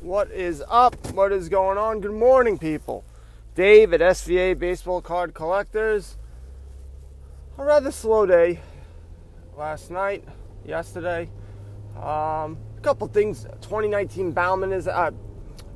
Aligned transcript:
What 0.00 0.30
is 0.30 0.62
up? 0.66 0.94
What 1.12 1.30
is 1.30 1.50
going 1.50 1.76
on? 1.76 2.00
Good 2.00 2.14
morning, 2.14 2.56
people. 2.56 3.04
Dave 3.54 3.92
at 3.92 4.00
SVA 4.00 4.58
Baseball 4.58 5.02
Card 5.02 5.34
Collectors. 5.34 6.16
A 7.58 7.64
rather 7.64 7.90
slow 7.90 8.24
day 8.24 8.60
last 9.58 9.90
night, 9.90 10.24
yesterday. 10.64 11.28
Um, 11.96 12.56
a 12.78 12.80
couple 12.80 13.06
things. 13.08 13.42
2019 13.60 14.32
Bowman 14.32 14.72
is 14.72 14.88
uh, 14.88 15.10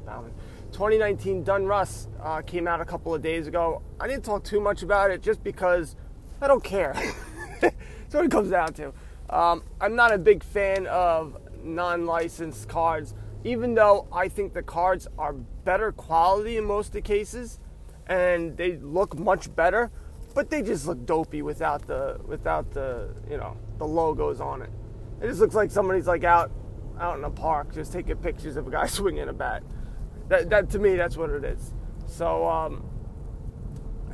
Bowman. 0.06 0.32
2019 0.72 1.44
Donruss 1.44 2.06
uh, 2.22 2.40
came 2.40 2.66
out 2.66 2.80
a 2.80 2.86
couple 2.86 3.14
of 3.14 3.20
days 3.20 3.46
ago. 3.46 3.82
I 4.00 4.08
didn't 4.08 4.24
talk 4.24 4.42
too 4.42 4.60
much 4.60 4.82
about 4.82 5.10
it 5.10 5.22
just 5.22 5.44
because 5.44 5.96
I 6.40 6.48
don't 6.48 6.64
care. 6.64 6.94
That's 7.70 8.14
what 8.14 8.24
it 8.24 8.30
comes 8.30 8.50
down 8.50 8.72
to. 8.74 8.92
Um, 9.28 9.62
I'm 9.80 9.94
not 9.94 10.12
a 10.12 10.18
big 10.18 10.42
fan 10.42 10.86
of 10.86 11.36
non-licensed 11.62 12.68
cards 12.68 13.14
even 13.44 13.74
though 13.74 14.06
I 14.12 14.28
think 14.28 14.52
the 14.52 14.62
cards 14.62 15.08
are 15.18 15.32
better 15.32 15.92
quality 15.92 16.56
in 16.56 16.64
most 16.64 16.88
of 16.88 16.92
the 16.92 17.00
cases 17.00 17.58
and 18.06 18.56
they 18.56 18.76
look 18.76 19.18
much 19.18 19.54
better, 19.54 19.90
but 20.34 20.50
they 20.50 20.62
just 20.62 20.86
look 20.86 21.06
dopey 21.06 21.42
without 21.42 21.86
the 21.86 22.20
without 22.26 22.70
the 22.72 23.14
you 23.30 23.36
know 23.36 23.56
the 23.78 23.86
logos 23.86 24.40
on 24.40 24.62
it. 24.62 24.70
It 25.22 25.28
just 25.28 25.40
looks 25.40 25.54
like 25.54 25.70
somebody's 25.70 26.06
like 26.06 26.24
out 26.24 26.50
out 26.98 27.18
in 27.18 27.24
a 27.24 27.30
park 27.30 27.72
just 27.72 27.92
taking 27.92 28.16
pictures 28.16 28.56
of 28.56 28.66
a 28.66 28.70
guy 28.70 28.86
swinging 28.98 29.28
a 29.28 29.32
bat. 29.32 29.62
That 30.28 30.50
that 30.50 30.70
to 30.70 30.78
me 30.78 30.96
that's 30.96 31.16
what 31.16 31.30
it 31.30 31.44
is. 31.44 31.72
So 32.06 32.46
um, 32.48 32.84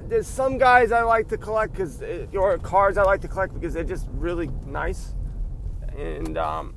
there's 0.08 0.26
some 0.26 0.58
guys 0.58 0.92
I 0.92 1.02
like 1.02 1.28
to 1.28 1.36
collect 1.36 1.72
because 1.72 2.02
or 2.34 2.58
cards 2.58 2.98
I 2.98 3.02
like 3.02 3.20
to 3.22 3.28
collect 3.28 3.54
because 3.54 3.74
they're 3.74 3.84
just 3.84 4.06
really 4.12 4.48
nice 4.66 5.14
and 5.96 6.36
um, 6.36 6.74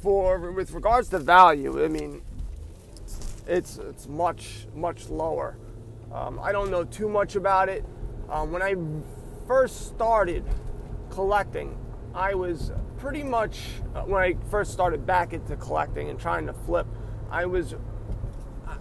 for 0.00 0.52
with 0.52 0.72
regards 0.72 1.08
to 1.10 1.18
value, 1.18 1.84
I 1.84 1.88
mean, 1.88 2.22
it's 3.46 3.78
it's 3.78 4.08
much 4.08 4.66
much 4.74 5.08
lower. 5.08 5.56
Um, 6.12 6.40
I 6.42 6.52
don't 6.52 6.70
know 6.70 6.84
too 6.84 7.08
much 7.08 7.36
about 7.36 7.68
it. 7.68 7.84
Um, 8.28 8.52
when 8.52 8.62
I 8.62 8.74
first 9.46 9.88
started 9.88 10.44
collecting, 11.10 11.76
I 12.14 12.34
was 12.34 12.72
pretty 12.98 13.22
much 13.22 13.60
uh, 13.94 14.02
when 14.02 14.22
I 14.22 14.36
first 14.50 14.72
started 14.72 15.04
back 15.04 15.32
into 15.32 15.56
collecting 15.56 16.08
and 16.10 16.18
trying 16.18 16.46
to 16.46 16.52
flip. 16.52 16.86
I 17.30 17.46
was 17.46 17.74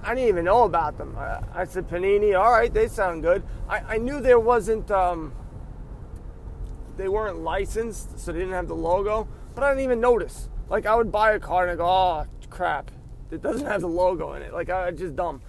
I 0.03 0.15
didn't 0.15 0.29
even 0.29 0.45
know 0.45 0.63
about 0.63 0.97
them. 0.97 1.15
I, 1.17 1.41
I 1.53 1.65
said 1.65 1.87
Panini, 1.87 2.37
all 2.39 2.51
right, 2.51 2.73
they 2.73 2.87
sound 2.87 3.23
good. 3.23 3.43
I, 3.67 3.79
I 3.79 3.97
knew 3.97 4.19
there 4.19 4.39
wasn't 4.39 4.89
um, 4.91 5.33
they 6.97 7.07
weren't 7.07 7.39
licensed, 7.39 8.19
so 8.19 8.31
they 8.31 8.39
didn't 8.39 8.53
have 8.53 8.67
the 8.67 8.75
logo, 8.75 9.27
but 9.55 9.63
I 9.63 9.69
didn't 9.69 9.83
even 9.83 10.01
notice. 10.01 10.49
Like 10.69 10.85
I 10.85 10.95
would 10.95 11.11
buy 11.11 11.33
a 11.33 11.39
car 11.39 11.63
and 11.63 11.71
I 11.71 11.75
go, 11.75 11.85
oh 11.85 12.25
crap, 12.49 12.91
it 13.31 13.41
doesn't 13.41 13.65
have 13.65 13.81
the 13.81 13.87
logo 13.87 14.33
in 14.33 14.41
it. 14.41 14.53
Like 14.53 14.69
I 14.69 14.91
just 14.91 15.15
dumb. 15.15 15.41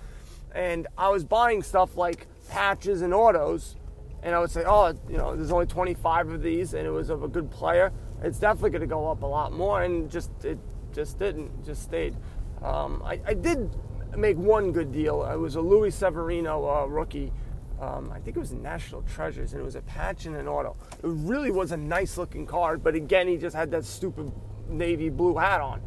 And 0.54 0.86
I 0.97 1.08
was 1.08 1.25
buying 1.25 1.62
stuff 1.62 1.97
like 1.97 2.27
patches 2.48 3.02
and 3.02 3.14
autos, 3.14 3.77
and 4.22 4.34
I 4.34 4.38
would 4.38 4.50
say, 4.50 4.64
oh, 4.66 4.94
you 5.08 5.16
know, 5.16 5.36
there's 5.36 5.52
only 5.52 5.66
25 5.66 6.30
of 6.30 6.42
these, 6.42 6.75
and 6.75 6.86
it 6.86 6.91
was 6.91 7.10
of 7.10 7.22
a 7.22 7.28
good 7.28 7.50
player. 7.50 7.92
It's 8.22 8.38
definitely 8.38 8.70
going 8.70 8.80
to 8.80 8.86
go 8.86 9.10
up 9.10 9.22
a 9.22 9.27
lot 9.27 9.52
more, 9.52 9.82
and 9.82 10.10
just 10.10 10.30
it 10.44 10.58
just 10.92 11.19
didn't, 11.19 11.64
just 11.64 11.82
stayed. 11.82 12.16
Um, 12.62 13.02
I, 13.04 13.20
I, 13.27 13.34
did 13.34 13.70
make 14.16 14.36
one 14.36 14.72
good 14.72 14.92
deal. 14.92 15.25
It 15.25 15.36
was 15.36 15.56
a 15.56 15.61
Luis 15.61 15.94
Severino 15.94 16.69
uh, 16.69 16.86
rookie. 16.86 17.33
Um, 17.80 18.12
I 18.12 18.19
think 18.19 18.36
it 18.36 18.41
was 18.41 18.53
National 18.53 19.03
Treasures, 19.03 19.53
and 19.53 19.62
it 19.62 19.64
was 19.64 19.77
a 19.77 19.80
patch 19.83 20.27
and 20.27 20.36
an 20.36 20.47
auto. 20.47 20.77
It 21.03 21.06
really 21.06 21.50
was 21.50 21.72
a 21.72 21.77
nice 21.77 22.19
looking 22.19 22.47
card, 22.47 22.83
but 22.83 22.94
again, 22.94 23.27
he 23.27 23.38
just 23.38 23.56
had 23.56 23.70
that 23.70 23.84
stupid 23.84 24.31
navy 24.69 25.08
blue 25.08 25.36
hat 25.36 25.61
on. 25.61 25.83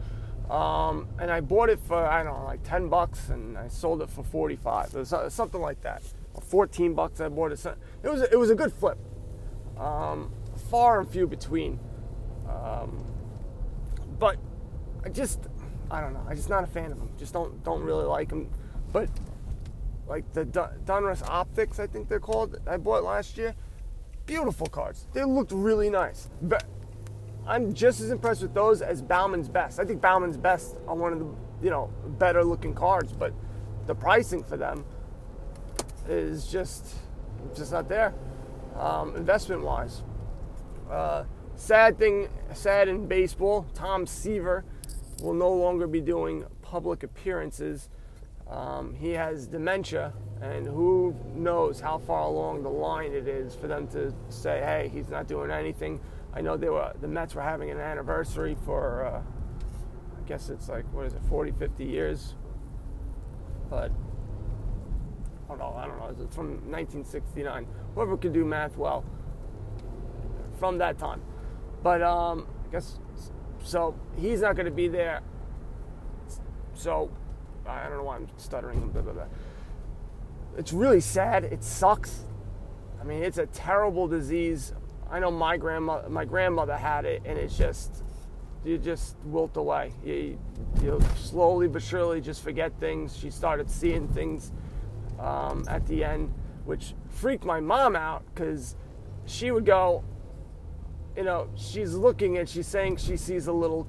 Um, 0.49 1.07
and 1.19 1.31
I 1.31 1.39
bought 1.39 1.69
it 1.69 1.79
for 1.79 2.05
I 2.05 2.23
don't 2.23 2.38
know 2.38 2.45
like 2.45 2.63
10 2.63 2.89
bucks 2.89 3.29
and 3.29 3.57
I 3.57 3.69
sold 3.69 4.01
it 4.01 4.09
for 4.09 4.23
45. 4.23 4.94
It 4.94 5.13
uh, 5.13 5.29
something 5.29 5.61
like 5.61 5.81
that. 5.81 6.03
14 6.47 6.94
bucks 6.94 7.22
I 7.22 7.29
bought 7.29 7.51
it. 7.51 7.66
It 8.03 8.09
was 8.09 8.22
it 8.23 8.38
was 8.38 8.50
a 8.50 8.55
good 8.55 8.73
flip. 8.73 8.97
Um, 9.78 10.31
far 10.69 11.00
and 11.00 11.09
few 11.09 11.28
between. 11.28 11.79
Um, 12.47 13.05
but 14.19 14.38
I 15.05 15.09
just 15.09 15.40
I 15.93 16.01
don't 16.01 16.13
know. 16.13 16.25
I'm 16.27 16.35
just 16.35 16.49
not 16.49 16.63
a 16.63 16.67
fan 16.67 16.91
of 16.91 16.97
them. 16.97 17.11
Just 17.19 17.33
don't 17.33 17.63
don't 17.63 17.83
really 17.83 18.05
like 18.05 18.29
them. 18.29 18.49
But 18.91 19.09
like 20.07 20.31
the 20.33 20.43
Donruss 20.43 21.21
Optics, 21.29 21.79
I 21.79 21.85
think 21.85 22.09
they're 22.09 22.19
called. 22.19 22.57
I 22.65 22.77
bought 22.77 23.03
last 23.03 23.37
year. 23.37 23.53
Beautiful 24.25 24.65
cards. 24.65 25.05
They 25.13 25.23
looked 25.23 25.51
really 25.51 25.91
nice. 25.91 26.31
But 26.41 26.65
I'm 27.45 27.75
just 27.75 28.01
as 28.01 28.09
impressed 28.09 28.41
with 28.41 28.55
those 28.55 28.81
as 28.81 29.03
Bowman's 29.03 29.47
best. 29.47 29.79
I 29.79 29.85
think 29.85 30.01
Bowman's 30.01 30.35
best 30.35 30.77
are 30.87 30.95
one 30.95 31.13
of 31.13 31.19
the 31.19 31.27
you 31.61 31.69
know 31.69 31.93
better 32.17 32.43
looking 32.43 32.73
cards, 32.73 33.13
but 33.13 33.31
the 33.85 33.93
pricing 33.93 34.43
for 34.43 34.57
them 34.57 34.85
is 36.09 36.47
just 36.47 36.95
just 37.55 37.71
not 37.71 37.87
there. 37.87 38.15
Um, 38.79 39.15
investment 39.15 39.61
wise, 39.61 40.01
uh, 40.89 41.25
sad 41.55 41.99
thing, 41.99 42.29
sad 42.55 42.87
in 42.87 43.05
baseball. 43.05 43.67
Tom 43.75 44.07
Seaver 44.07 44.65
will 45.22 45.34
no 45.34 45.51
longer 45.51 45.88
be 45.88 46.01
doing 46.01 46.46
public 46.62 47.03
appearances. 47.03 47.90
Um, 48.50 48.94
he 48.94 49.12
has 49.12 49.47
dementia, 49.47 50.13
and 50.41 50.66
who 50.66 51.16
knows 51.35 51.79
how 51.79 51.97
far 52.00 52.24
along 52.24 52.63
the 52.63 52.69
line 52.69 53.13
it 53.13 53.28
is 53.28 53.56
for 53.56 53.68
them 53.68 53.88
to 53.90 54.13
say, 54.29 54.59
"Hey, 54.59 54.90
he's 54.94 55.09
not 55.09 55.28
doing 55.28 55.52
anything." 55.52 56.00
I 56.35 56.41
know 56.41 56.57
they 56.57 56.69
were 56.69 56.91
the 57.00 57.07
Mets 57.07 57.35
were 57.35 57.41
having 57.41 57.69
an 57.69 57.79
anniversary 57.79 58.57
for 58.66 59.06
uh, 59.06 59.22
I 60.18 60.28
guess 60.28 60.50
it's 60.50 60.68
like 60.68 60.85
what 60.94 61.06
is 61.06 61.13
it 61.13 61.22
40 61.29 61.52
50 61.52 61.85
years 61.85 62.35
but 63.69 63.91
I 65.46 65.50
don't 65.50 65.59
know 65.59 65.75
I 65.78 65.85
don't 65.85 66.00
know 66.00 66.23
it's 66.23 66.35
from 66.35 66.53
1969 66.72 67.68
whoever 67.94 68.18
could 68.18 68.34
do 68.34 68.46
math 68.46 68.78
well 68.78 69.06
from 70.57 70.79
that 70.79 70.97
time 70.97 71.22
but 71.84 72.02
um, 72.02 72.47
I 72.68 72.72
guess 72.72 73.00
so 73.63 73.96
he's 74.18 74.41
not 74.41 74.56
going 74.56 74.66
to 74.66 74.72
be 74.72 74.88
there 74.88 75.22
so 76.75 77.09
I 77.66 77.88
don't 77.88 77.97
know 77.97 78.03
why 78.03 78.18
I'm 78.18 78.28
stuttering 78.38 78.90
blah, 78.90 79.01
blah, 79.01 79.13
blah. 79.13 79.25
it's 80.57 80.74
really 80.74 81.00
sad 81.00 81.44
it 81.46 81.63
sucks 81.63 82.25
I 83.02 83.03
mean 83.03 83.23
it's 83.23 83.40
a 83.40 83.47
terrible 83.47 84.07
disease 84.07 84.73
I 85.13 85.19
know 85.19 85.29
my 85.29 85.57
grandma, 85.57 86.09
my 86.09 86.25
grandmother 86.25 86.75
had 86.75 87.06
it, 87.06 87.22
and 87.23 87.38
it's 87.38 87.56
just 87.56 88.03
you 88.66 88.79
just 88.79 89.16
wilt 89.25 89.56
away. 89.57 89.94
You, 90.03 90.40
you 90.81 91.00
slowly 91.18 91.68
but 91.68 91.84
surely 91.84 92.19
just 92.19 92.41
forget 92.41 92.72
things. 92.79 93.16
She 93.16 93.29
started 93.29 93.69
seeing 93.69 94.07
things 94.07 94.52
um, 95.19 95.66
at 95.68 95.85
the 95.85 96.03
end, 96.03 96.34
which 96.66 96.96
freaked 97.09 97.46
my 97.46 97.59
mom 97.59 97.96
out 97.96 98.23
because 98.34 98.75
she 99.25 99.52
would 99.52 99.68
go, 99.68 100.03
you 101.16 101.24
know, 101.24 101.50
she's 101.56 101.94
looking 101.94 102.38
and 102.38 102.47
she's 102.47 102.68
saying 102.68 102.97
she 102.97 103.18
sees 103.18 103.47
a 103.47 103.53
little 103.53 103.88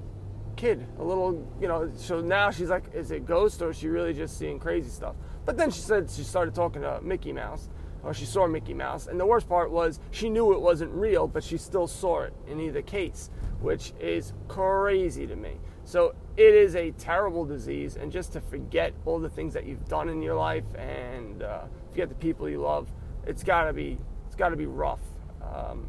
kid, 0.55 0.85
a 0.99 1.03
little, 1.03 1.45
you 1.59 1.67
know, 1.67 1.91
so 1.95 2.21
now 2.21 2.51
she's 2.51 2.69
like, 2.69 2.93
is 2.93 3.11
it 3.11 3.25
ghost 3.25 3.61
or 3.61 3.71
is 3.71 3.77
she 3.77 3.87
really 3.87 4.13
just 4.13 4.37
seeing 4.37 4.59
crazy 4.59 4.89
stuff? 4.89 5.15
But 5.45 5.57
then 5.57 5.71
she 5.71 5.81
said 5.81 6.09
she 6.09 6.23
started 6.23 6.55
talking 6.55 6.81
to 6.81 7.01
Mickey 7.01 7.33
Mouse 7.33 7.69
or 8.03 8.13
she 8.13 8.25
saw 8.25 8.47
Mickey 8.47 8.73
Mouse. 8.73 9.07
And 9.07 9.19
the 9.19 9.25
worst 9.25 9.49
part 9.49 9.71
was 9.71 9.99
she 10.11 10.29
knew 10.29 10.53
it 10.53 10.61
wasn't 10.61 10.91
real, 10.91 11.27
but 11.27 11.43
she 11.43 11.57
still 11.57 11.87
saw 11.87 12.21
it 12.21 12.33
in 12.47 12.59
either 12.59 12.81
case, 12.81 13.29
which 13.59 13.93
is 13.99 14.33
crazy 14.47 15.27
to 15.27 15.35
me. 15.35 15.57
So 15.83 16.15
it 16.37 16.53
is 16.53 16.75
a 16.75 16.91
terrible 16.91 17.45
disease, 17.45 17.95
and 17.95 18.11
just 18.11 18.33
to 18.33 18.41
forget 18.41 18.93
all 19.05 19.19
the 19.19 19.29
things 19.29 19.53
that 19.53 19.65
you've 19.65 19.87
done 19.87 20.09
in 20.09 20.21
your 20.21 20.35
life 20.35 20.63
and 20.75 21.43
uh, 21.43 21.65
forget 21.91 22.09
the 22.09 22.15
people 22.15 22.49
you 22.49 22.61
love, 22.61 22.91
it's 23.25 23.43
gotta 23.43 23.71
be 23.71 23.97
it's 24.25 24.35
gotta 24.35 24.55
be 24.55 24.65
rough. 24.65 25.01
Um, 25.41 25.87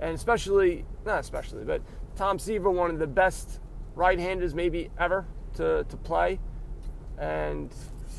and 0.00 0.14
especially 0.14 0.84
not 1.04 1.20
especially, 1.20 1.64
but 1.64 1.82
Tom 2.16 2.38
Seaver, 2.38 2.70
one 2.70 2.90
of 2.90 2.98
the 2.98 3.06
best 3.06 3.60
right-handers 3.94 4.54
maybe 4.54 4.90
ever 4.98 5.26
to, 5.54 5.84
to 5.84 5.96
play, 5.96 6.38
and 7.18 7.72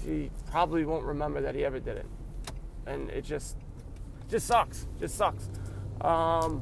he 0.06 0.32
probably 0.50 0.86
won't 0.86 1.06
remember 1.06 1.42
that 1.42 1.56
he 1.56 1.66
ever 1.66 1.80
did 1.80 1.98
it 1.98 2.06
and 2.90 3.10
it 3.12 3.24
just 3.24 3.56
just 4.30 4.46
sucks. 4.48 4.88
Just 5.00 5.16
sucks. 5.16 5.50
Um, 6.02 6.62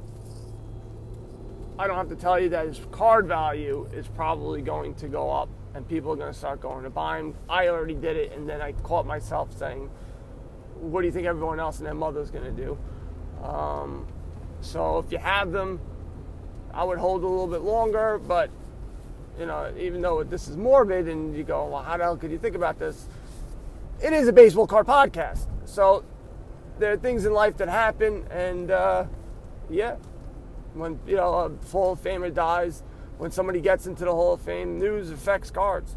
I 1.80 1.88
don't 1.88 1.98
have 1.98 2.10
to 2.10 2.16
tell 2.16 2.40
you 2.40 2.50
that 2.50 2.68
his 2.68 2.80
card 2.92 3.28
value 3.28 3.90
is 3.94 4.08
probably 4.08 4.62
going 4.62 4.96
to 4.96 5.08
go 5.08 5.30
up, 5.32 5.50
and 5.74 5.88
people 5.88 6.12
are 6.12 6.16
going 6.16 6.32
to 6.32 6.38
start 6.38 6.62
going 6.62 6.84
to 6.84 6.90
buy 6.90 7.20
him. 7.20 7.36
I 7.50 7.68
already 7.68 7.96
did 7.96 8.16
it, 8.16 8.34
and 8.34 8.48
then 8.48 8.62
I 8.62 8.72
caught 8.72 9.06
myself 9.06 9.58
saying, 9.58 9.90
"What 10.76 11.02
do 11.02 11.08
you 11.08 11.14
think 11.14 11.28
everyone 11.28 11.60
else 11.60 11.78
and 11.78 11.86
their 11.86 11.94
mother's 11.94 12.32
going 12.32 12.46
to 12.46 12.64
do?" 12.66 12.78
Um, 13.44 13.67
so 14.68 15.00
if 15.00 15.12
you 15.12 15.18
have 15.18 15.52
them, 15.52 15.80
I 16.74 16.84
would 16.84 17.00
hold 17.00 17.24
a 17.24 17.28
little 17.28 17.48
bit 17.48 17.62
longer, 17.62 18.20
but 18.20 18.50
you 19.40 19.46
know, 19.46 19.72
even 19.80 20.02
though 20.02 20.24
this 20.24 20.48
is 20.48 20.58
morbid, 20.58 21.08
and 21.08 21.36
you 21.36 21.44
go, 21.44 21.68
"Well, 21.68 21.84
how 21.84 21.98
the 21.98 22.04
hell 22.04 22.18
could 22.18 22.32
you 22.32 22.38
think 22.38 22.56
about 22.56 22.80
this?" 22.80 23.08
It 24.04 24.14
is 24.14 24.28
a 24.28 24.34
baseball 24.34 24.68
card 24.68 24.86
podcast, 24.88 25.48
so 25.66 26.04
there 26.80 26.92
are 26.94 26.98
things 26.98 27.26
in 27.26 27.34
life 27.34 27.58
that 27.58 27.70
happen, 27.70 28.26
and 28.30 28.70
uh, 28.72 29.06
yeah, 29.70 29.96
When 30.74 31.00
you 31.08 31.16
know 31.16 31.34
a 31.34 31.68
Hall 31.72 31.94
of 31.94 32.02
Famer 32.04 32.34
dies, 32.34 32.84
when 33.18 33.32
somebody 33.32 33.62
gets 33.62 33.88
into 33.88 34.06
the 34.06 34.12
Hall 34.12 34.34
of 34.34 34.42
Fame, 34.42 34.78
news 34.80 35.10
affects 35.12 35.50
cards. 35.50 35.96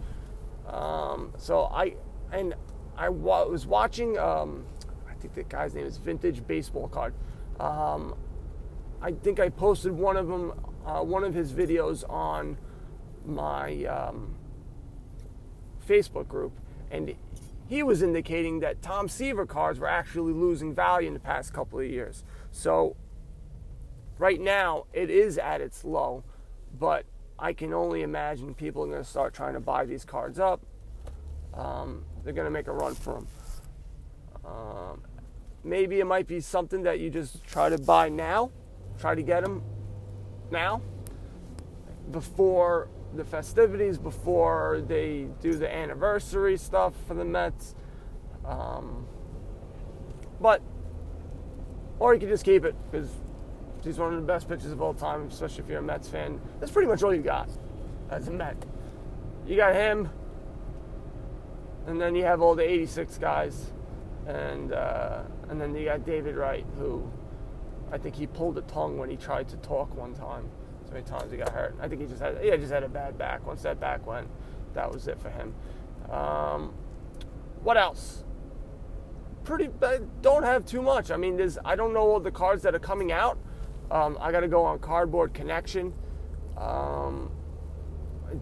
Um, 0.67 1.33
so 1.37 1.65
I 1.65 1.95
and 2.33 2.55
I 2.97 3.09
wa- 3.09 3.45
was 3.45 3.67
watching. 3.67 4.19
Um, 4.19 4.65
I 5.09 5.15
think 5.15 5.35
the 5.35 5.43
guy's 5.43 5.75
name 5.75 5.87
is 5.87 5.99
Vintage 5.99 6.47
Baseball 6.47 6.89
Card. 6.89 7.13
Um, 7.59 8.15
I 9.03 9.13
think 9.13 9.41
I 9.41 9.49
posted 9.49 9.93
one 9.93 10.17
of 10.17 10.29
them, 10.29 10.53
uh, 10.85 11.03
one 11.03 11.25
of 11.25 11.35
his 11.35 11.53
videos 11.53 12.09
on 12.09 12.59
my 13.25 13.85
um, 13.85 14.35
Facebook 15.87 16.29
group, 16.29 16.53
and 16.91 17.15
he 17.69 17.83
was 17.83 18.03
indicating 18.03 18.61
that 18.61 18.83
Tom 18.83 19.09
Seaver 19.09 19.47
cards 19.47 19.79
were 19.79 19.89
actually 19.89 20.33
losing 20.33 20.75
value 20.75 21.09
in 21.09 21.15
the 21.15 21.21
past 21.21 21.53
couple 21.53 21.79
of 21.79 21.87
years. 21.87 22.25
So 22.51 22.97
right 24.19 24.41
now 24.41 24.87
it 24.93 25.09
is 25.09 25.39
at 25.39 25.61
its 25.61 25.85
low, 25.85 26.25
but 26.79 27.07
I 27.39 27.53
can 27.53 27.73
only 27.73 28.03
imagine 28.03 28.55
people 28.55 28.83
are 28.83 28.89
going 28.89 29.03
to 29.03 29.09
start 29.09 29.33
trying 29.33 29.55
to 29.55 29.61
buy 29.61 29.87
these 29.87 30.05
cards 30.05 30.39
up. 30.39 30.61
Um, 31.55 32.05
they're 32.23 32.35
going 32.35 32.47
to 32.47 32.51
make 32.51 32.67
a 32.67 32.73
run 32.73 32.95
for 32.95 33.15
them. 33.15 33.29
Um, 34.45 35.03
maybe 35.65 36.01
it 36.01 36.07
might 36.07 36.27
be 36.27 36.41
something 36.41 36.83
that 36.83 37.01
you 37.01 37.09
just 37.09 37.45
try 37.45 37.69
to 37.69 37.79
buy 37.79 38.09
now, 38.09 38.51
try 39.01 39.15
to 39.15 39.23
get 39.23 39.43
them 39.43 39.63
now 40.51 40.83
before 42.11 42.89
the 43.15 43.25
festivities, 43.25 43.99
before 43.99 44.83
they 44.87 45.27
do 45.41 45.55
the 45.55 45.73
anniversary 45.73 46.57
stuff 46.57 46.95
for 47.09 47.15
the 47.15 47.25
Mets. 47.25 47.75
Um, 48.45 49.07
but, 50.41 50.63
or 51.99 52.15
you 52.15 52.21
could 52.21 52.29
just 52.29 52.45
keep 52.45 52.65
it 52.65 52.75
because 52.91 53.11
he's 53.83 53.99
one 53.99 54.15
of 54.15 54.21
the 54.21 54.27
best 54.27 54.49
pitchers 54.49 54.73
of 54.73 54.81
all 54.81 54.95
time, 54.95 55.29
especially 55.29 55.65
if 55.65 55.69
you're 55.69 55.81
a 55.81 55.83
Mets 55.83 56.09
fan. 56.09 56.41
That's 56.61 56.73
pretty 56.73 56.89
much 56.89 57.03
all 57.03 57.15
you 57.15 57.23
got 57.23 57.49
as 58.11 58.29
a 58.29 58.31
Met. 58.31 58.57
You 59.47 59.57
got 59.57 59.75
him, 59.75 60.09
and 61.87 62.01
then 62.01 62.15
you 62.15 62.25
have 62.25 62.41
all 62.41 62.55
the 62.55 62.69
86 62.69 63.19
guys, 63.19 63.73
and 64.27 64.73
uh, 64.73 65.23
and 65.49 65.61
then 65.61 65.75
you 65.75 65.87
got 65.87 66.05
David 66.05 66.37
Wright, 66.37 66.65
who 66.79 67.11
I 67.93 67.99
think 67.99 68.15
he 68.15 68.27
pulled 68.27 68.57
a 68.59 68.63
tongue 68.63 68.99
when 68.99 69.11
he 69.11 69.17
tried 69.17 69.49
to 69.49 69.57
talk 69.59 69.95
one 69.95 70.15
time. 70.15 70.49
So 70.87 70.93
many 70.93 71.05
times 71.05 71.31
he 71.31 71.39
got 71.39 71.51
hurt. 71.51 71.77
I 71.81 71.89
think 71.89 72.01
he 72.01 72.07
just 72.07 72.21
had 72.21 72.39
yeah 72.43 72.57
just 72.57 72.73
had 72.73 72.83
a 72.83 72.89
bad 72.89 73.19
back. 73.19 73.47
Once 73.47 73.63
that 73.63 73.81
back 73.81 74.07
went, 74.07 74.29
that 74.75 74.91
was 74.93 75.09
it 75.09 75.21
for 75.21 75.31
him. 75.31 75.55
Um, 76.11 76.75
what 77.63 77.77
else? 77.77 78.25
Pretty 79.45 79.71
don't 80.23 80.43
have 80.43 80.65
too 80.65 80.83
much. 80.83 81.11
I 81.11 81.17
mean, 81.17 81.37
there's 81.37 81.59
I 81.65 81.77
don't 81.77 81.93
know 81.93 82.01
all 82.01 82.21
the 82.21 82.31
cards 82.31 82.63
that 82.63 82.75
are 82.75 82.81
coming 82.81 83.13
out. 83.13 83.39
Um, 83.91 84.17
I 84.21 84.31
got 84.31 84.41
to 84.41 84.49
go 84.49 84.65
on 84.65 84.79
Cardboard 84.79 85.35
Connection. 85.35 85.93
Um, 86.57 87.31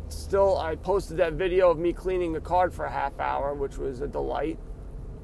still, 0.08 0.58
I 0.58 0.76
posted 0.76 1.16
that 1.18 1.34
video 1.34 1.70
of 1.70 1.78
me 1.78 1.92
cleaning 1.92 2.32
the 2.32 2.40
card 2.40 2.74
for 2.74 2.84
a 2.84 2.90
half 2.90 3.18
hour, 3.18 3.54
which 3.54 3.78
was 3.78 4.00
a 4.00 4.08
delight. 4.08 4.58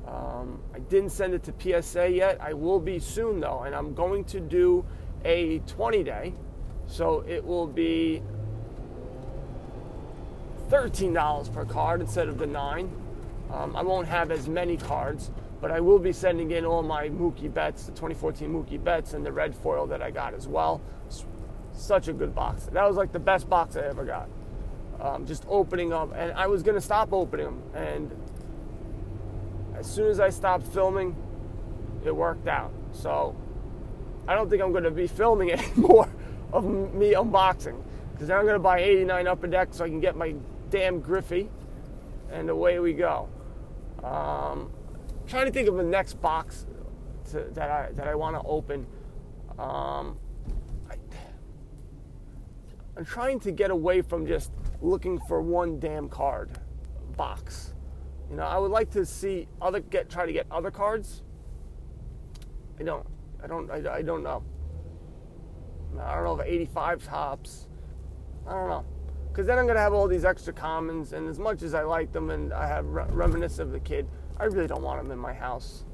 Um, 0.07 0.61
I 0.75 0.79
didn't 0.81 1.11
send 1.11 1.35
it 1.35 1.43
to 1.45 1.83
PSA 1.83 2.11
yet. 2.11 2.39
I 2.41 2.53
will 2.53 2.81
be 2.81 2.99
soon, 2.99 3.41
though, 3.41 3.63
and 3.63 3.75
I'm 3.75 3.95
going 3.95 4.25
to 4.27 4.41
do 4.41 4.85
a 5.25 5.61
20 5.61 6.03
day. 6.03 6.35
So 6.87 7.25
it 7.27 7.45
will 7.45 7.67
be 7.67 8.23
$13 10.69 11.53
per 11.53 11.65
card 11.65 12.01
instead 12.01 12.29
of 12.29 12.39
the 12.39 12.47
9 12.47 12.91
um, 13.55 13.77
I 13.77 13.83
won't 13.83 14.09
have 14.09 14.31
as 14.31 14.49
many 14.49 14.77
cards, 14.77 15.31
but 15.61 15.71
I 15.71 15.81
will 15.81 15.99
be 15.99 16.13
sending 16.13 16.51
in 16.51 16.65
all 16.65 16.83
my 16.83 17.09
Mookie 17.09 17.53
Betts, 17.53 17.85
the 17.85 17.93
2014 17.93 18.53
Mookie 18.53 18.83
Betts, 18.83 19.15
and 19.15 19.25
the 19.25 19.33
red 19.33 19.55
foil 19.55 19.87
that 19.87 20.03
I 20.03 20.11
got 20.11 20.35
as 20.35 20.49
well. 20.49 20.81
Such 21.73 22.09
a 22.09 22.13
good 22.13 22.35
box. 22.35 22.65
That 22.73 22.85
was 22.85 22.97
like 22.97 23.13
the 23.13 23.21
best 23.21 23.49
box 23.49 23.77
I 23.77 23.83
ever 23.83 24.05
got. 24.05 24.29
Um, 25.01 25.27
just 25.27 25.45
opening 25.49 25.91
them, 25.91 26.13
and 26.15 26.33
I 26.33 26.47
was 26.47 26.63
gonna 26.63 26.81
stop 26.81 27.13
opening 27.13 27.47
them, 27.47 27.63
and 27.75 28.11
as 29.75 29.87
soon 29.87 30.09
as 30.09 30.21
I 30.21 30.31
stopped 30.31 30.67
filming, 30.69 31.17
it 32.05 32.15
worked 32.15 32.49
out. 32.49 32.73
So 32.93 33.37
I 34.27 34.35
don't 34.35 34.49
think 34.49 34.63
I'm 34.63 34.73
gonna 34.73 34.91
be 34.91 35.07
filming 35.07 35.53
anymore 35.53 36.09
of 36.53 36.65
me 36.65 37.15
unboxing 37.15 37.83
because 38.13 38.29
now 38.29 38.39
I'm 38.39 38.47
gonna 38.47 38.59
buy 38.59 38.79
89 38.81 39.27
Upper 39.27 39.47
Deck 39.47 39.69
so 39.73 39.85
I 39.85 39.89
can 39.89 40.01
get 40.01 40.17
my 40.17 40.35
damn 40.71 41.01
Griffey, 41.01 41.51
and 42.31 42.49
away 42.49 42.79
we 42.79 42.93
go. 42.93 43.29
Um, 44.03 44.71
trying 45.27 45.47
to 45.47 45.53
think 45.53 45.69
of 45.69 45.77
the 45.77 45.83
next 45.83 46.21
box 46.21 46.67
to, 47.31 47.45
that 47.53 47.71
I 47.71 47.93
that 47.93 48.09
I 48.09 48.15
want 48.15 48.37
to 48.37 48.43
open. 48.49 48.87
Um, 49.59 50.19
I, 50.91 50.97
I'm 52.97 53.05
trying 53.05 53.41
to 53.41 53.53
get 53.53 53.71
away 53.71 54.03
from 54.03 54.27
just 54.27 54.53
looking 54.81 55.19
for 55.29 55.41
one 55.41 55.81
damn 55.81 56.09
card 56.09 56.51
box. 57.17 57.74
You 58.31 58.37
know, 58.37 58.45
I 58.45 58.59
would 58.59 58.71
like 58.71 58.91
to 58.93 59.05
see 59.05 59.49
other 59.61 59.81
get 59.81 60.09
try 60.09 60.27
to 60.27 60.33
get 60.33 60.47
other 60.51 60.71
cards. 60.71 61.23
I 62.81 62.83
don't. 62.83 63.07
I 63.43 63.47
don't. 63.47 63.71
I, 63.71 63.97
I 63.97 64.03
don't 64.03 64.23
know. 64.23 64.43
I 66.01 66.15
don't 66.17 66.25
know 66.25 66.41
if 66.41 66.47
85 66.47 67.05
Topps. 67.05 67.69
I 68.47 68.53
don't 68.53 68.69
know. 68.69 68.85
Because 69.29 69.47
then 69.47 69.59
I'm 69.59 69.67
to 69.67 69.79
have 69.79 69.93
all 69.93 70.07
these 70.07 70.25
extra 70.25 70.53
commons, 70.53 71.13
and 71.13 71.29
as 71.29 71.39
much 71.39 71.63
as 71.63 71.75
I 71.75 71.83
like 71.83 72.13
them 72.13 72.31
and 72.31 72.53
I 72.53 72.67
have 72.67 72.87
re- 72.87 73.05
reminiscence 73.09 73.59
of 73.59 73.73
the 73.73 73.81
kid, 73.81 74.07
I 74.39 74.45
really 74.45 74.69
don't 74.69 74.83
want 74.83 75.03
them 75.03 75.11
in 75.11 75.19
my 75.19 75.33
house. 75.33 75.85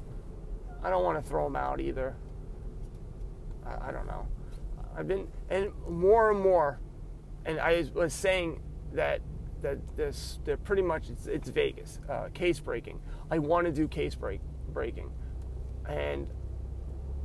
I 0.83 0.89
don't 0.89 1.03
want 1.03 1.23
to 1.23 1.27
throw 1.27 1.45
them 1.45 1.55
out 1.55 1.79
either. 1.79 2.15
I, 3.65 3.89
I 3.89 3.91
don't 3.91 4.05
know. 4.05 4.27
I've 4.95 5.07
been, 5.07 5.27
and 5.49 5.71
more 5.87 6.31
and 6.31 6.39
more, 6.39 6.79
and 7.45 7.59
I 7.59 7.85
was 7.93 8.13
saying 8.13 8.61
that 8.93 9.21
that 9.61 9.77
this 9.95 10.39
they're 10.43 10.57
pretty 10.57 10.81
much 10.81 11.09
it's, 11.09 11.27
it's 11.27 11.49
Vegas 11.49 11.99
uh, 12.09 12.27
case 12.33 12.59
breaking. 12.59 12.99
I 13.29 13.39
want 13.39 13.65
to 13.65 13.71
do 13.71 13.87
case 13.87 14.15
break 14.15 14.41
breaking, 14.73 15.11
and 15.87 16.27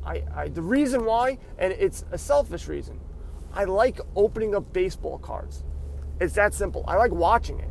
I, 0.04 0.22
I 0.34 0.48
the 0.48 0.62
reason 0.62 1.04
why, 1.04 1.38
and 1.58 1.72
it's 1.72 2.04
a 2.12 2.18
selfish 2.18 2.68
reason. 2.68 3.00
I 3.52 3.64
like 3.64 4.00
opening 4.14 4.54
up 4.54 4.72
baseball 4.72 5.18
cards. 5.18 5.64
It's 6.20 6.34
that 6.34 6.54
simple. 6.54 6.84
I 6.86 6.96
like 6.96 7.12
watching 7.12 7.60
it. 7.60 7.70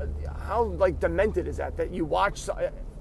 Uh, 0.00 0.32
how 0.32 0.64
like 0.64 1.00
demented 1.00 1.46
is 1.46 1.56
that? 1.58 1.76
That 1.76 1.92
you 1.92 2.04
watch. 2.04 2.48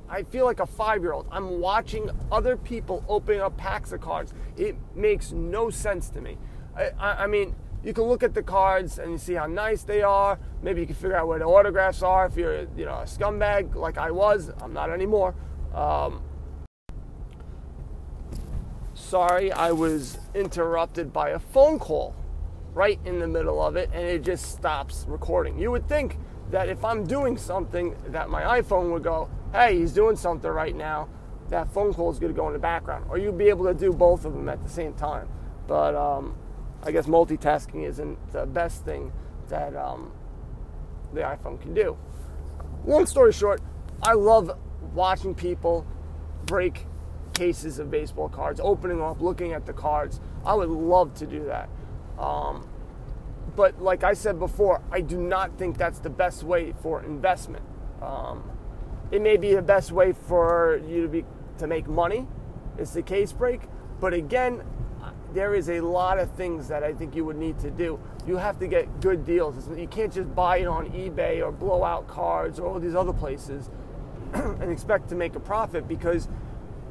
I 0.09 0.23
feel 0.23 0.45
like 0.45 0.61
a 0.61 0.65
five-year-old. 0.65 1.27
I'm 1.31 1.59
watching 1.59 2.09
other 2.31 2.55
people 2.55 3.03
opening 3.09 3.41
up 3.41 3.57
packs 3.57 3.91
of 3.91 3.99
cards. 3.99 4.33
It 4.55 4.77
makes 4.95 5.33
no 5.33 5.69
sense 5.69 6.09
to 6.11 6.21
me. 6.21 6.37
I, 6.77 6.91
I, 6.97 7.23
I 7.23 7.27
mean, 7.27 7.55
you 7.87 7.93
can 7.93 8.03
look 8.03 8.21
at 8.21 8.33
the 8.33 8.43
cards 8.43 8.99
and 8.99 9.13
you 9.13 9.17
see 9.17 9.35
how 9.35 9.45
nice 9.45 9.83
they 9.83 10.01
are. 10.01 10.37
Maybe 10.61 10.81
you 10.81 10.87
can 10.87 10.95
figure 10.95 11.15
out 11.15 11.29
where 11.29 11.39
the 11.39 11.45
autographs 11.45 12.03
are. 12.03 12.25
If 12.25 12.35
you're, 12.35 12.67
you 12.75 12.83
know, 12.83 12.95
a 12.95 13.05
scumbag 13.05 13.75
like 13.75 13.97
I 13.97 14.11
was, 14.11 14.51
I'm 14.61 14.73
not 14.73 14.89
anymore. 14.89 15.33
Um, 15.73 16.21
sorry, 18.93 19.53
I 19.53 19.71
was 19.71 20.17
interrupted 20.35 21.13
by 21.13 21.29
a 21.29 21.39
phone 21.39 21.79
call 21.79 22.13
right 22.73 22.99
in 23.05 23.19
the 23.19 23.27
middle 23.27 23.61
of 23.61 23.77
it, 23.77 23.89
and 23.93 24.05
it 24.05 24.21
just 24.21 24.51
stops 24.51 25.05
recording. 25.07 25.57
You 25.57 25.71
would 25.71 25.87
think 25.87 26.17
that 26.51 26.67
if 26.67 26.83
I'm 26.83 27.07
doing 27.07 27.37
something, 27.37 27.95
that 28.09 28.29
my 28.29 28.61
iPhone 28.61 28.91
would 28.91 29.03
go, 29.03 29.29
"Hey, 29.53 29.79
he's 29.79 29.93
doing 29.93 30.17
something 30.17 30.51
right 30.51 30.75
now." 30.75 31.07
That 31.47 31.69
phone 31.69 31.93
call 31.93 32.11
is 32.11 32.19
going 32.19 32.33
to 32.33 32.37
go 32.37 32.47
in 32.47 32.53
the 32.53 32.59
background, 32.59 33.05
or 33.07 33.17
you'd 33.17 33.37
be 33.37 33.47
able 33.47 33.63
to 33.65 33.73
do 33.73 33.93
both 33.93 34.25
of 34.25 34.33
them 34.33 34.49
at 34.49 34.61
the 34.61 34.69
same 34.69 34.93
time. 34.93 35.29
But 35.67 35.95
um, 35.95 36.35
I 36.83 36.91
guess 36.91 37.07
multitasking 37.07 37.87
isn't 37.87 38.31
the 38.31 38.45
best 38.45 38.85
thing 38.85 39.11
that 39.49 39.75
um, 39.75 40.11
the 41.13 41.21
iPhone 41.21 41.59
can 41.61 41.73
do. 41.73 41.97
Long 42.85 43.05
story 43.05 43.33
short, 43.33 43.61
I 44.01 44.13
love 44.13 44.57
watching 44.93 45.35
people 45.35 45.85
break 46.45 46.85
cases 47.33 47.79
of 47.79 47.91
baseball 47.91 48.29
cards, 48.29 48.59
opening 48.63 49.01
up, 49.01 49.21
looking 49.21 49.53
at 49.53 49.65
the 49.65 49.73
cards. 49.73 50.19
I 50.45 50.53
would 50.53 50.69
love 50.69 51.13
to 51.15 51.27
do 51.27 51.45
that. 51.45 51.69
Um, 52.17 52.67
but 53.55 53.81
like 53.81 54.03
I 54.03 54.13
said 54.13 54.39
before, 54.39 54.81
I 54.91 55.01
do 55.01 55.17
not 55.17 55.57
think 55.57 55.77
that's 55.77 55.99
the 55.99 56.09
best 56.09 56.43
way 56.43 56.73
for 56.81 57.03
investment. 57.03 57.63
Um, 58.01 58.49
it 59.11 59.21
may 59.21 59.37
be 59.37 59.53
the 59.53 59.61
best 59.61 59.91
way 59.91 60.13
for 60.13 60.81
you 60.87 61.01
to 61.01 61.07
be 61.07 61.25
to 61.57 61.67
make 61.67 61.87
money. 61.87 62.27
It's 62.77 62.93
the 62.93 63.01
case 63.01 63.31
break, 63.31 63.61
but 63.99 64.13
again, 64.13 64.63
there 65.33 65.53
is 65.53 65.69
a 65.69 65.81
lot 65.81 66.19
of 66.19 66.31
things 66.31 66.67
that 66.67 66.83
I 66.83 66.93
think 66.93 67.15
you 67.15 67.25
would 67.25 67.37
need 67.37 67.59
to 67.59 67.71
do. 67.71 67.99
You 68.25 68.37
have 68.37 68.59
to 68.59 68.67
get 68.67 69.01
good 69.01 69.25
deals. 69.25 69.67
You 69.77 69.87
can't 69.87 70.13
just 70.13 70.33
buy 70.35 70.57
it 70.57 70.67
on 70.67 70.89
eBay 70.91 71.45
or 71.45 71.51
blowout 71.51 72.07
cards 72.07 72.59
or 72.59 72.67
all 72.67 72.79
these 72.79 72.95
other 72.95 73.13
places 73.13 73.69
and 74.33 74.71
expect 74.71 75.09
to 75.09 75.15
make 75.15 75.35
a 75.35 75.39
profit 75.39 75.87
because 75.87 76.27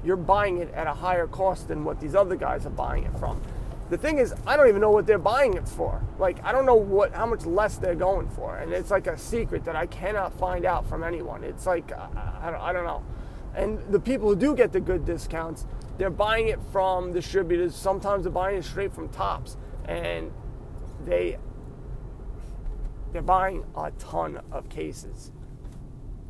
you're 0.04 0.16
buying 0.16 0.58
it 0.58 0.72
at 0.74 0.86
a 0.86 0.94
higher 0.94 1.26
cost 1.26 1.68
than 1.68 1.84
what 1.84 2.00
these 2.00 2.14
other 2.14 2.36
guys 2.36 2.66
are 2.66 2.70
buying 2.70 3.04
it 3.04 3.18
from. 3.18 3.40
The 3.88 3.96
thing 3.96 4.18
is, 4.18 4.34
I 4.46 4.56
don't 4.56 4.68
even 4.68 4.80
know 4.80 4.90
what 4.90 5.06
they're 5.06 5.18
buying 5.18 5.54
it 5.54 5.68
for. 5.68 6.02
Like, 6.18 6.42
I 6.44 6.50
don't 6.50 6.66
know 6.66 6.74
what 6.74 7.12
how 7.12 7.26
much 7.26 7.46
less 7.46 7.78
they're 7.78 7.94
going 7.94 8.28
for, 8.30 8.56
and 8.56 8.72
it's 8.72 8.90
like 8.90 9.06
a 9.06 9.16
secret 9.16 9.64
that 9.64 9.76
I 9.76 9.86
cannot 9.86 10.32
find 10.38 10.64
out 10.64 10.88
from 10.88 11.04
anyone. 11.04 11.44
It's 11.44 11.66
like 11.66 11.92
I, 11.92 12.08
I, 12.42 12.70
I 12.70 12.72
don't 12.72 12.84
know. 12.84 13.04
And 13.56 13.80
the 13.90 13.98
people 13.98 14.28
who 14.28 14.36
do 14.36 14.54
get 14.54 14.70
the 14.70 14.80
good 14.80 15.06
discounts, 15.06 15.66
they're 15.96 16.10
buying 16.10 16.48
it 16.48 16.60
from 16.70 17.12
distributors. 17.12 17.74
Sometimes 17.74 18.24
they're 18.24 18.32
buying 18.32 18.58
it 18.58 18.64
straight 18.64 18.92
from 18.94 19.08
Topps. 19.08 19.56
and 19.86 20.30
they 21.04 21.38
they're 23.12 23.22
buying 23.22 23.64
a 23.76 23.90
ton 23.92 24.40
of 24.52 24.68
cases, 24.68 25.32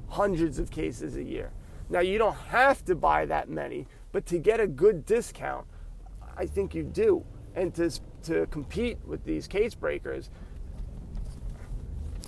hundreds 0.08 0.58
of 0.58 0.70
cases 0.70 1.16
a 1.16 1.22
year. 1.22 1.50
Now 1.88 2.00
you 2.00 2.18
don't 2.18 2.36
have 2.48 2.84
to 2.84 2.94
buy 2.94 3.26
that 3.26 3.48
many, 3.48 3.86
but 4.12 4.26
to 4.26 4.38
get 4.38 4.60
a 4.60 4.66
good 4.66 5.04
discount, 5.04 5.66
I 6.36 6.46
think 6.46 6.74
you 6.74 6.84
do. 6.84 7.24
And 7.54 7.74
to 7.74 7.90
to 8.24 8.46
compete 8.48 8.98
with 9.06 9.24
these 9.24 9.48
case 9.48 9.74
breakers, 9.74 10.30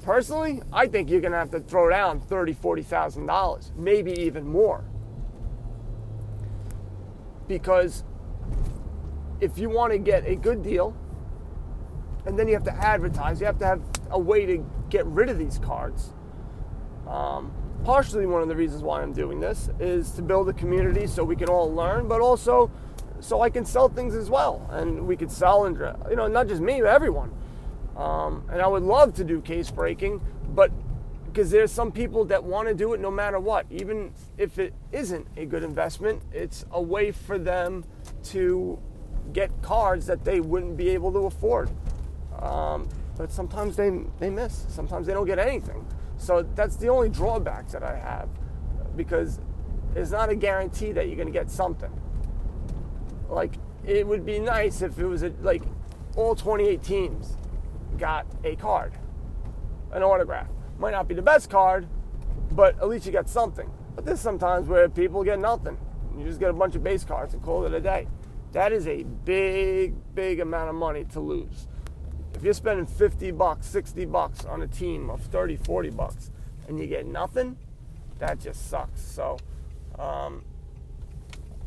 personally, 0.08 0.62
I 0.72 0.86
think 0.86 1.10
you're 1.10 1.20
going 1.20 1.32
to 1.32 1.38
have 1.38 1.50
to 1.50 1.60
throw 1.60 1.90
down 1.90 2.18
thirty, 2.18 2.54
forty 2.54 2.80
thousand 2.80 3.26
dollars, 3.26 3.72
maybe 3.76 4.10
even 4.12 4.48
more, 4.48 4.82
because 7.46 8.04
if 9.42 9.58
you 9.58 9.68
want 9.68 9.92
to 9.92 9.98
get 9.98 10.26
a 10.26 10.34
good 10.34 10.62
deal, 10.62 10.96
and 12.24 12.38
then 12.38 12.48
you 12.48 12.54
have 12.54 12.64
to 12.64 12.74
advertise, 12.74 13.38
you 13.38 13.44
have 13.44 13.58
to 13.58 13.66
have 13.66 13.82
a 14.10 14.18
way 14.18 14.46
to 14.46 14.64
get 14.88 15.04
rid 15.04 15.28
of 15.28 15.38
these 15.38 15.58
cards. 15.58 16.14
Um, 17.06 17.52
partially, 17.84 18.24
one 18.24 18.40
of 18.40 18.48
the 18.48 18.56
reasons 18.56 18.82
why 18.82 19.02
I'm 19.02 19.12
doing 19.12 19.40
this 19.40 19.68
is 19.78 20.12
to 20.12 20.22
build 20.22 20.48
a 20.48 20.54
community 20.54 21.06
so 21.06 21.22
we 21.22 21.36
can 21.36 21.50
all 21.50 21.70
learn, 21.70 22.08
but 22.08 22.22
also 22.22 22.70
so 23.20 23.42
I 23.42 23.50
can 23.50 23.66
sell 23.66 23.90
things 23.90 24.14
as 24.14 24.30
well, 24.30 24.66
and 24.70 25.06
we 25.06 25.18
could 25.18 25.30
sell 25.30 25.66
and 25.66 25.76
you 26.08 26.16
know 26.16 26.28
not 26.28 26.48
just 26.48 26.62
me, 26.62 26.80
but 26.80 26.88
everyone. 26.88 27.30
Um, 27.98 28.44
and 28.50 28.62
I 28.62 28.66
would 28.68 28.84
love 28.84 29.12
to 29.14 29.24
do 29.24 29.40
case 29.40 29.70
breaking, 29.70 30.20
but 30.54 30.70
because 31.26 31.50
there's 31.50 31.72
some 31.72 31.90
people 31.90 32.24
that 32.26 32.42
want 32.42 32.68
to 32.68 32.74
do 32.74 32.94
it 32.94 33.00
no 33.00 33.10
matter 33.10 33.40
what, 33.40 33.66
even 33.70 34.12
if 34.38 34.58
it 34.58 34.72
isn't 34.92 35.26
a 35.36 35.44
good 35.44 35.64
investment, 35.64 36.22
it's 36.32 36.64
a 36.70 36.80
way 36.80 37.10
for 37.10 37.38
them 37.38 37.84
to 38.24 38.78
get 39.32 39.50
cards 39.62 40.06
that 40.06 40.24
they 40.24 40.40
wouldn't 40.40 40.76
be 40.76 40.88
able 40.90 41.12
to 41.12 41.26
afford. 41.26 41.70
Um, 42.40 42.88
but 43.16 43.32
sometimes 43.32 43.76
they 43.76 43.90
they 44.20 44.30
miss. 44.30 44.64
Sometimes 44.68 45.06
they 45.06 45.12
don't 45.12 45.26
get 45.26 45.40
anything. 45.40 45.84
So 46.18 46.42
that's 46.54 46.76
the 46.76 46.88
only 46.88 47.08
drawback 47.08 47.68
that 47.70 47.82
I 47.82 47.96
have, 47.96 48.28
because 48.96 49.40
it's 49.96 50.12
not 50.12 50.30
a 50.30 50.36
guarantee 50.36 50.92
that 50.92 51.08
you're 51.08 51.16
going 51.16 51.26
to 51.26 51.32
get 51.32 51.50
something. 51.50 51.90
Like 53.28 53.54
it 53.84 54.06
would 54.06 54.24
be 54.24 54.38
nice 54.38 54.82
if 54.82 54.98
it 54.98 55.06
was 55.06 55.24
a, 55.24 55.32
like 55.40 55.62
all 56.16 56.34
28 56.34 56.82
teams 56.82 57.36
got 57.98 58.26
a 58.44 58.56
card, 58.56 58.92
an 59.92 60.02
autograph. 60.02 60.48
Might 60.78 60.92
not 60.92 61.08
be 61.08 61.14
the 61.14 61.22
best 61.22 61.50
card, 61.50 61.86
but 62.52 62.78
at 62.78 62.88
least 62.88 63.06
you 63.06 63.12
got 63.12 63.28
something. 63.28 63.70
But 63.94 64.04
there's 64.04 64.20
sometimes 64.20 64.68
where 64.68 64.88
people 64.88 65.24
get 65.24 65.38
nothing. 65.38 65.76
You 66.16 66.24
just 66.24 66.40
get 66.40 66.50
a 66.50 66.52
bunch 66.52 66.74
of 66.76 66.84
base 66.84 67.04
cards 67.04 67.34
and 67.34 67.42
call 67.42 67.64
it 67.64 67.74
a 67.74 67.80
day. 67.80 68.06
That 68.52 68.72
is 68.72 68.86
a 68.86 69.02
big, 69.02 69.94
big 70.14 70.40
amount 70.40 70.70
of 70.70 70.74
money 70.74 71.04
to 71.12 71.20
lose. 71.20 71.66
If 72.34 72.42
you're 72.42 72.54
spending 72.54 72.86
50 72.86 73.32
bucks, 73.32 73.66
60 73.66 74.04
bucks 74.06 74.44
on 74.44 74.62
a 74.62 74.66
team 74.68 75.10
of 75.10 75.20
30, 75.22 75.56
40 75.56 75.90
bucks 75.90 76.30
and 76.68 76.78
you 76.78 76.86
get 76.86 77.06
nothing, 77.06 77.56
that 78.18 78.40
just 78.40 78.70
sucks. 78.70 79.00
So, 79.00 79.38
um, 79.98 80.44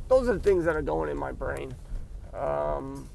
those 0.07 0.29
are 0.29 0.33
the 0.33 0.39
things 0.39 0.65
that 0.65 0.75
are 0.75 0.81
going 0.81 1.09
in 1.09 1.17
my 1.17 1.31
brain. 1.31 1.75
Um, 2.33 3.09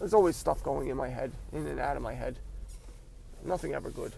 there's 0.00 0.14
always 0.14 0.34
stuff 0.34 0.62
going 0.64 0.88
in 0.88 0.96
my 0.96 1.08
head, 1.08 1.30
in 1.52 1.66
and 1.66 1.78
out 1.78 1.96
of 1.96 2.02
my 2.02 2.14
head. 2.14 2.38
Nothing 3.44 3.74
ever 3.74 3.90
good. 3.90 4.14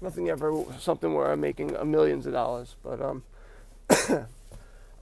Nothing 0.00 0.28
ever 0.28 0.64
something 0.78 1.14
where 1.14 1.30
I'm 1.30 1.40
making 1.40 1.76
millions 1.90 2.26
of 2.26 2.32
dollars. 2.32 2.76
But 2.82 3.00
um, 3.00 3.22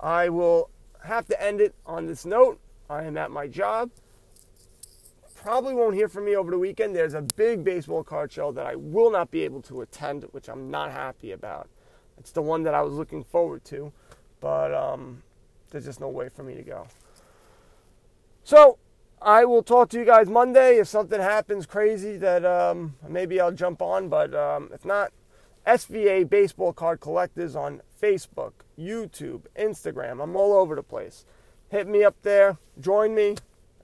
I 0.01 0.29
will 0.29 0.71
have 1.03 1.27
to 1.29 1.43
end 1.43 1.61
it 1.61 1.75
on 1.87 2.07
this 2.07 2.25
note. 2.25 2.61
I 2.89 3.05
am 3.05 3.17
at 3.17 3.31
my 3.31 3.49
job. 3.49 3.91
Probably 5.35 5.75
won't 5.75 5.95
hear 5.95 6.09
from 6.09 6.27
me 6.27 6.37
over 6.37 6.51
the 6.51 6.59
weekend. 6.59 6.95
There's 6.95 7.15
a 7.15 7.23
big 7.23 7.65
baseball 7.65 8.05
card 8.05 8.31
show 8.31 8.53
that 8.53 8.67
I 8.67 8.77
will 8.77 9.11
not 9.11 9.31
be 9.31 9.43
able 9.43 9.63
to 9.63 9.81
attend, 9.81 10.25
which 10.33 10.49
I'm 10.49 10.71
not 10.71 10.93
happy 10.93 11.33
about. 11.33 11.69
It's 12.19 12.31
the 12.31 12.43
one 12.43 12.63
that 12.65 12.75
I 12.75 12.83
was 12.83 12.93
looking 12.93 13.25
forward 13.25 13.65
to, 13.65 13.93
but 14.41 14.73
um, 14.73 15.23
there's 15.71 15.87
just 15.87 16.01
no 16.01 16.09
way 16.09 16.29
for 16.29 16.45
me 16.45 16.55
to 16.55 16.63
go. 16.63 16.87
So 18.45 18.79
I 19.25 19.45
will 19.45 19.63
talk 19.63 19.89
to 19.91 19.99
you 19.99 20.05
guys 20.05 20.29
Monday. 20.29 20.79
If 20.79 20.89
something 20.89 21.21
happens 21.21 21.67
crazy, 21.67 22.17
that 22.17 22.45
um, 22.45 22.97
maybe 23.09 23.41
I'll 23.41 23.53
jump 23.53 23.81
on. 23.81 24.09
But 24.09 24.35
um, 24.35 24.71
if 24.75 24.85
not, 24.85 25.13
SVA 25.67 26.29
Baseball 26.29 26.73
Card 26.73 27.01
Collectors 27.01 27.55
on 27.55 27.83
Facebook, 28.01 28.53
YouTube, 28.79 29.43
Instagram. 29.57 30.23
I'm 30.23 30.35
all 30.35 30.53
over 30.53 30.75
the 30.75 30.83
place. 30.83 31.25
Hit 31.69 31.87
me 31.87 32.03
up 32.03 32.17
there, 32.23 32.59
join 32.81 33.15
me, 33.15 33.37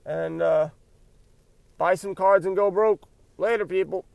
and 0.05 0.41
uh, 0.41 0.69
buy 1.77 1.95
some 1.95 2.15
cards 2.15 2.45
and 2.45 2.55
go 2.55 2.69
broke. 2.69 3.07
Later, 3.37 3.65
people. 3.65 4.05